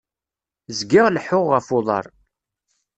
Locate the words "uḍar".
1.77-2.05